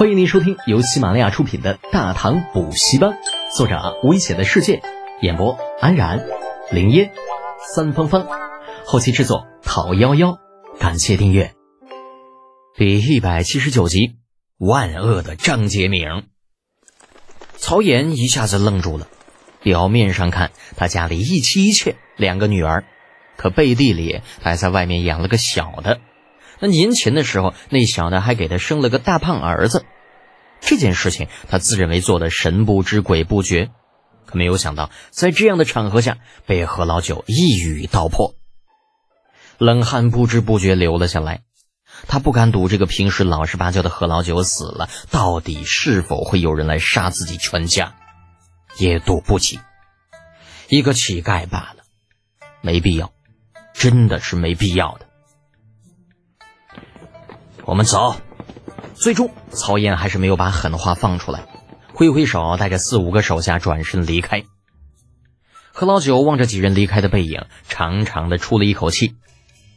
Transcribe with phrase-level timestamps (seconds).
[0.00, 3.10] 欢迎您收听由喜马拉雅出品的《大唐补习班》，
[3.54, 4.80] 作者危险的世界，
[5.20, 6.26] 演播安然、
[6.70, 7.12] 林烟、
[7.74, 8.26] 三芳芳，
[8.86, 10.38] 后期制作讨幺幺，
[10.78, 11.52] 感谢订阅。
[12.74, 14.14] 第一百七十九集，
[14.56, 16.24] 万恶的张杰明。
[17.58, 19.06] 曹岩一下子愣住了，
[19.62, 22.84] 表面上看他家里一妻一妾两个女儿，
[23.36, 26.00] 可背地里还在外面养了个小的。
[26.60, 29.84] 那年前的时候，那小的还给他生了个大胖儿子。
[30.60, 33.70] 这件事情他自认为做的神不知鬼不觉，
[34.26, 38.34] 可没有想到在这样的场合下被何老九一语道破，
[39.58, 41.40] 冷汗不知不觉流了下来。
[42.06, 47.96] 他不敢赌这个平时老实巴交的何老九死了，到底是否会有人来杀自己全家，
[48.78, 49.58] 也赌不起。
[50.68, 51.84] 一个乞丐罢了，
[52.60, 53.12] 没必要，
[53.74, 55.09] 真的是没必要的。
[57.64, 58.16] 我们走。
[58.94, 61.46] 最终，曹燕还是没有把狠话放出来，
[61.94, 64.44] 挥挥手，带着四五个手下转身离开。
[65.72, 69.14] 何老九望着几人离开的背影，长长的出了一口气，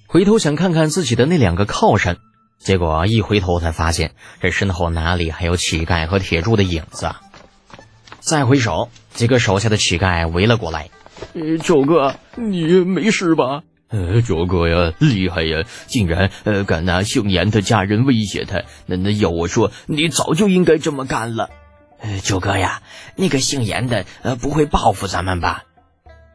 [0.08, 2.18] 回头想看看自己的那两个靠山，
[2.60, 7.22] 结果一回头才发现这身后哪里还有乞丐和铁柱的影子啊！
[8.20, 10.90] 再回首，几个手下的乞丐围了过来
[11.64, 13.64] ：“九哥，你没事吧？”
[13.94, 18.64] 呃，九哥呀，厉害呀，竟然呃敢拿姓严的家人威胁他。
[18.88, 21.52] 那那要我说，你早就应该这么干了。
[22.00, 22.82] 呃，九哥呀，
[23.16, 25.66] 那个姓严的呃不会报复咱们吧？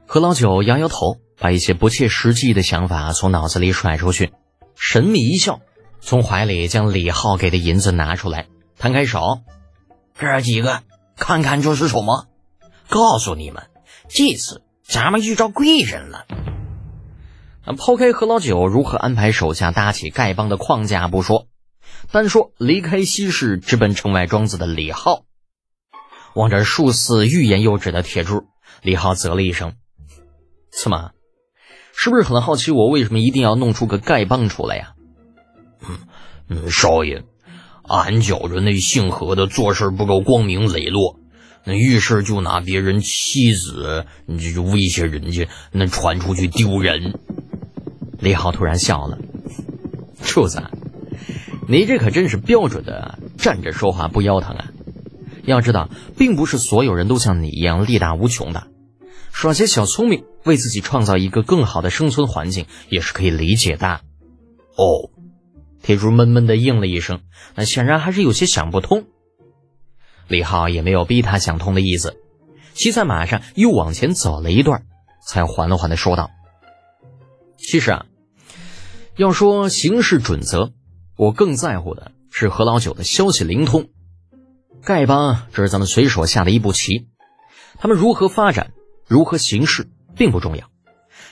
[0.07, 4.31] 何老九摇摇头，把一些不切实际的想法从脑子里甩出去，
[4.77, 5.59] 神秘一笑，
[6.01, 8.47] 从怀里将李浩给的银子拿出来，
[8.79, 9.41] 摊开手，
[10.17, 10.83] 哥几个
[11.17, 12.29] 看看这是什么？
[12.89, 13.65] 告诉你们，
[14.09, 16.25] 这次咱们遇到贵人了。
[17.77, 21.49] 抛开何老九如何安排手下搭起丐帮的框架不说，
[22.11, 25.25] 单说离开西市直奔城外庄子的李浩，
[26.35, 28.45] 望着数次欲言又止的铁柱，
[28.83, 29.75] 李浩啧了一声
[30.71, 31.11] ：“怎么，
[31.95, 34.95] 是不是很好奇我为什么一定要弄出个丐帮出来呀
[36.49, 37.25] ？”“嗯，少爷，
[37.83, 41.21] 俺觉着那姓何的做事不够光明磊落，
[41.65, 47.19] 那遇事就拿别人妻子你就威胁人家，那传出去丢人。”
[48.19, 49.19] 李浩突然笑了
[50.23, 50.63] ：“柱子，
[51.69, 54.71] 你这可真是标准的站着说话不腰疼啊！
[55.45, 58.67] 要知道，并不是所有人都像你一样力大无穷的，
[59.33, 64.01] 耍些小聪明，为自己创造一个更好的生存环境，也是可以理解的。”
[64.77, 65.11] 哦，
[65.83, 67.21] 铁柱闷闷的应了一声，
[67.55, 69.07] 那显然还是有些想不通。
[70.27, 72.17] 李浩也没有逼他想通的意思，
[72.75, 74.83] 骑在马上又往前走了一段，
[75.25, 76.31] 才缓了缓的说道。
[77.57, 78.07] 其实啊，
[79.19, 80.71] 要说行事准则，
[81.17, 83.89] 我更在乎的是何老九的消息灵通。
[84.85, 87.09] 丐帮这是咱们随手下的一步棋，
[87.81, 88.71] 他们如何发展、
[89.09, 90.69] 如何行事并不重要，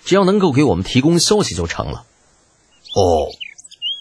[0.04, 2.02] 只要能够给我们提供消息就成了。
[2.96, 3.28] 哦，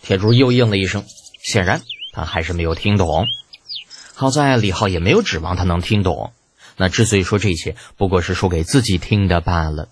[0.01, 1.05] 铁柱又应了一声，
[1.43, 3.27] 显然他还是没有听懂。
[4.15, 6.33] 好在李浩也没有指望他能听懂，
[6.75, 9.89] 那之所以说这些，不过是说给自己听的罢了。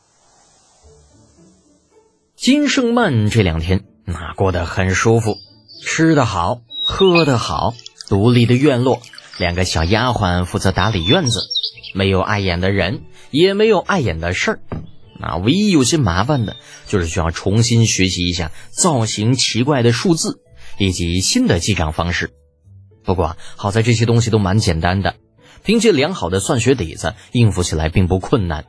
[2.43, 5.37] 金圣曼这两天那过得很舒服，
[5.81, 7.73] 吃得好，喝得好，
[8.09, 9.01] 独立的院落，
[9.37, 11.39] 两个小丫鬟负责打理院子，
[11.93, 14.59] 没有碍眼的人，也没有碍眼的事儿。
[15.21, 20.41] 那唯一有些麻烦的，就是需要重新学习一下造型奇怪的数字
[20.77, 22.31] 以及新的记账方式。
[23.05, 25.15] 不过好在这些东西都蛮简单的，
[25.63, 28.65] 凭借良好的算学底子，应付起来并不困难。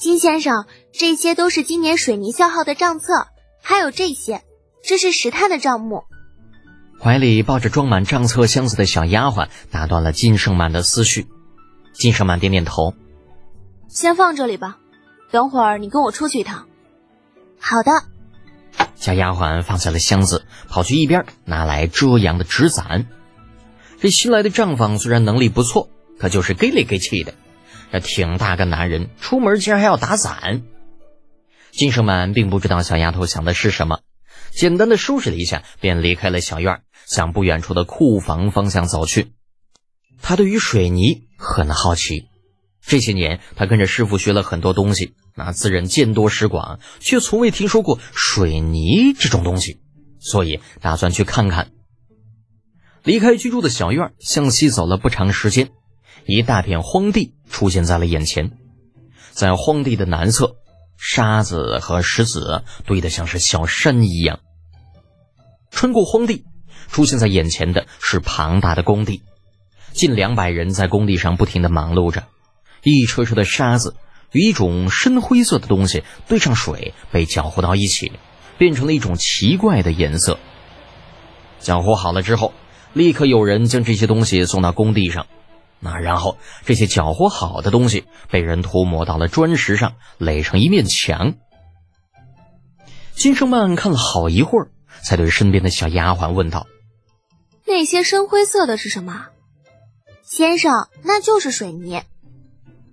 [0.00, 3.26] 金先生，这些都是今年水泥消耗的账册，
[3.62, 4.42] 还有这些，
[4.82, 6.04] 这是石炭的账目。
[6.98, 11.26] 怀里抱着装满账册箱子的小丫鬟打断了金圣满的思绪。
[11.92, 12.94] 金圣满点点头，
[13.88, 14.78] 先放这里吧，
[15.30, 16.66] 等会儿你跟我出去一趟。
[17.58, 17.92] 好的。
[18.94, 23.06] 小丫鬟放下了箱子，跑去一边拿来遮阳的纸伞。
[24.00, 27.34] 这新来的账房虽然能力不错，可就是给里给气的。
[27.92, 30.62] 这挺大个男人，出门竟然还要打伞。
[31.72, 34.00] 金生满并不知道小丫头想的是什么，
[34.50, 39.32] 简单的收拾了一下，便离开了小院，向不远处的库房方向走去。
[40.22, 42.28] 他对于水泥很好奇，
[42.84, 49.80] 这些年他跟着师傅学了很多东西，那自认见多识广，却从未听说过水泥这种东西，
[50.18, 51.70] 所以打算去看看。
[53.02, 55.70] 离开居住的小院，向西走了不长时间。
[56.26, 58.52] 一大片荒地出现在了眼前，
[59.32, 60.56] 在荒地的南侧，
[60.96, 64.40] 沙子和石子堆得像是小山一样。
[65.70, 66.44] 穿过荒地，
[66.88, 69.22] 出现在眼前的是庞大的工地，
[69.92, 72.24] 近两百人在工地上不停地忙碌着，
[72.82, 73.96] 一车车的沙子
[74.32, 78.12] 与一种深灰色的东西兑上水，被搅和到一起，
[78.58, 80.38] 变成了一种奇怪的颜色。
[81.60, 82.52] 搅和好了之后，
[82.92, 85.26] 立刻有人将这些东西送到工地上，
[85.80, 91.34] 那然后这些搅和好的东西被人涂抹到了砖石上，垒成一面墙。
[93.14, 94.70] 金生曼看了好一会儿。
[95.02, 96.66] 才对身边的小丫鬟问道
[97.64, 99.28] ：“那些深灰色的是什么？”
[100.22, 102.02] 先生，那就是水泥。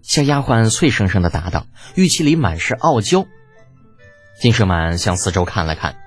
[0.04, 3.25] 小丫鬟脆生生的答道，语气里满是傲娇。
[4.39, 5.98] 金生满向四周看了看，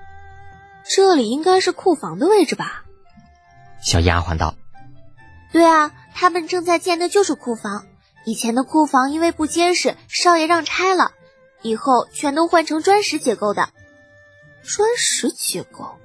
[0.89, 2.83] 这里应该是库房的位置吧？
[3.79, 4.55] 小丫鬟道
[5.53, 7.87] ：“对啊，他们正在建的就是库房。
[8.27, 11.13] 以前的库房因为不结实，少爷让拆了，
[11.63, 13.69] 以后全都换成砖石结构的。”
[14.61, 15.95] 砖石结构，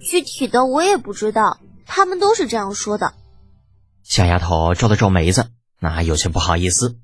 [0.00, 3.14] 具体的我也不知道，他们都是这样说的。
[4.02, 6.98] 小丫头皱了皱眉子，那有些不好意思。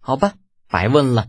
[0.00, 0.32] 好吧，
[0.70, 1.26] 白问了。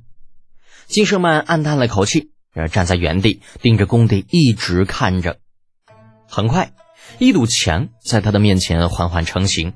[0.88, 2.31] 金胜曼暗叹了口气，
[2.71, 5.39] 站在原地盯着工地一直看着。
[6.30, 6.71] 很快，
[7.18, 9.74] 一堵墙在他的面前缓缓成型，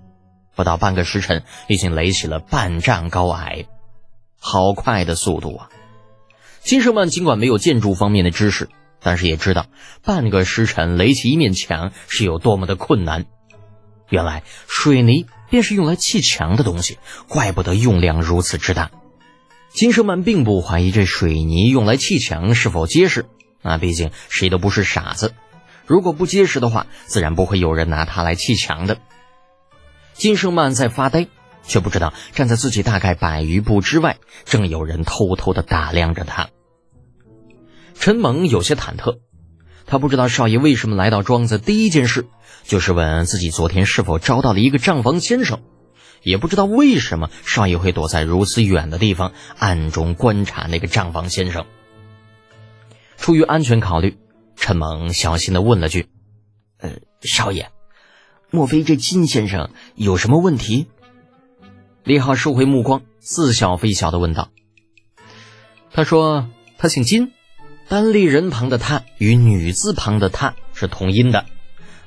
[0.56, 3.66] 不到半个时辰，已经垒起了半丈高矮。
[4.40, 5.70] 好快的速度啊！
[6.62, 8.70] 金胜曼尽管没有建筑方面的知识。
[9.06, 9.66] 但是也知道
[10.02, 13.26] 半个时辰垒起一面墙是有多么的困难。
[14.08, 16.98] 原来水泥便是用来砌墙的东西，
[17.28, 18.92] 怪不得用量如此之大。
[19.74, 23.26] 金生曼并不怀疑这水泥用来砌墙是否结实，
[23.62, 25.34] 那毕竟谁都不是傻子。
[25.86, 29.00] 如果不结实的话，自然不会有人拿它来砌墙的。
[30.13, 31.27] 金生曼在发呆，
[31.63, 36.50] 却不知道站在自己大概百余步之外，正有人偷偷的打量着他。
[37.95, 39.19] 陈猛有些忐忑，
[39.86, 42.27] 他不知道少爷为什么来到庄子，第一件事
[42.63, 45.62] 就是问自己昨天是否招到了一个账房先生，
[46.21, 51.65] 也不知道为什么少爷会躲在如此远的地方暗中观察那个账房先生。
[53.18, 54.18] 出于安全考虑，
[54.57, 56.10] 陈猛小心的问了句
[56.80, 57.69] ：“呃，少爷，
[58.54, 60.86] 莫非这金先生有什么问题？”
[62.06, 64.52] 李浩收回目光，似笑非笑的问道
[65.92, 66.48] ：“他说
[66.78, 67.34] 他姓金。”
[67.90, 71.46] 单立人旁的他与女字旁的他是同音的，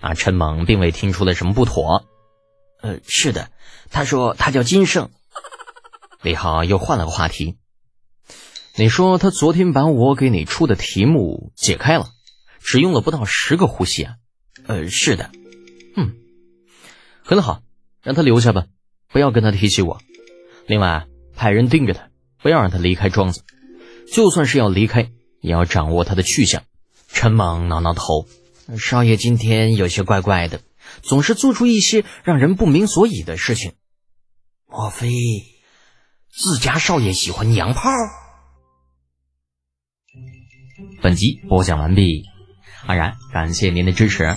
[0.01, 2.07] 啊，陈猛并未听出来什么不妥。
[2.81, 3.51] 呃，是的，
[3.91, 5.11] 他说他叫金胜。
[6.23, 7.57] 李浩又换了个话题，
[8.77, 12.07] 你说他昨天把我给你出的题目解开了，
[12.61, 14.15] 只用了不到十个呼吸啊？
[14.67, 15.31] 呃，是的。
[17.27, 17.61] 很好，
[18.03, 18.67] 让他留下吧，
[19.09, 20.01] 不要跟他提起我。
[20.67, 22.09] 另外，派人盯着他，
[22.41, 23.43] 不要让他离开庄子，
[24.11, 25.11] 就算是要离开。
[25.43, 26.65] 也要掌握他的去向。
[27.07, 28.27] 陈猛挠挠头，
[28.81, 30.61] 少爷今天有些怪怪的，
[31.03, 33.75] 总是做出一些让人不明所以的事情。
[34.67, 35.09] 莫非
[36.33, 37.91] 自家少爷喜欢娘炮？
[41.01, 42.25] 本集播讲完毕，
[42.87, 44.37] 安然感谢您的支持。